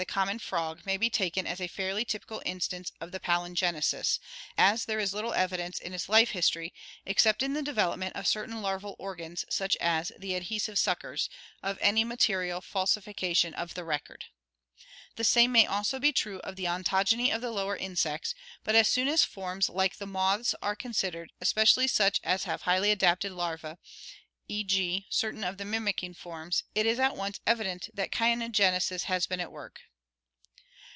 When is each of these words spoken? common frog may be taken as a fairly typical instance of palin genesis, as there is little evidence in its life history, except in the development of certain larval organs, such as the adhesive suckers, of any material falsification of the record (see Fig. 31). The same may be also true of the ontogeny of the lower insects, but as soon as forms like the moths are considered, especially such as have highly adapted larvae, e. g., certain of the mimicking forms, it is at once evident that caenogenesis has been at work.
common 0.07 0.39
frog 0.39 0.83
may 0.83 0.97
be 0.97 1.11
taken 1.11 1.45
as 1.45 1.61
a 1.61 1.67
fairly 1.67 2.03
typical 2.03 2.41
instance 2.43 2.91
of 2.99 3.11
palin 3.21 3.53
genesis, 3.53 4.19
as 4.57 4.85
there 4.85 4.97
is 4.97 5.13
little 5.13 5.35
evidence 5.35 5.77
in 5.77 5.93
its 5.93 6.09
life 6.09 6.31
history, 6.31 6.73
except 7.05 7.43
in 7.43 7.53
the 7.53 7.61
development 7.61 8.15
of 8.15 8.25
certain 8.25 8.63
larval 8.63 8.95
organs, 8.97 9.45
such 9.47 9.77
as 9.79 10.11
the 10.17 10.33
adhesive 10.35 10.79
suckers, 10.79 11.29
of 11.61 11.77
any 11.81 12.03
material 12.03 12.61
falsification 12.61 13.53
of 13.53 13.75
the 13.75 13.83
record 13.83 14.25
(see 14.25 14.25
Fig. 14.25 14.85
31). 15.17 15.17
The 15.17 15.23
same 15.23 15.51
may 15.51 15.61
be 15.61 15.67
also 15.67 15.99
true 15.99 16.39
of 16.39 16.55
the 16.55 16.65
ontogeny 16.67 17.29
of 17.31 17.41
the 17.41 17.51
lower 17.51 17.77
insects, 17.77 18.33
but 18.63 18.73
as 18.73 18.87
soon 18.87 19.07
as 19.07 19.23
forms 19.23 19.69
like 19.69 19.97
the 19.97 20.07
moths 20.07 20.55
are 20.63 20.75
considered, 20.75 21.31
especially 21.39 21.87
such 21.87 22.19
as 22.23 22.45
have 22.45 22.63
highly 22.63 22.89
adapted 22.89 23.33
larvae, 23.33 23.77
e. 24.47 24.63
g., 24.63 25.05
certain 25.11 25.43
of 25.43 25.57
the 25.59 25.63
mimicking 25.65 26.15
forms, 26.15 26.63
it 26.73 26.87
is 26.87 26.99
at 26.99 27.15
once 27.15 27.39
evident 27.45 27.87
that 27.93 28.11
caenogenesis 28.11 29.03
has 29.03 29.27
been 29.27 29.39
at 29.39 29.51
work. 29.51 29.81